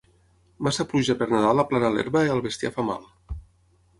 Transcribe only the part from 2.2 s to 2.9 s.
i al bestiar fa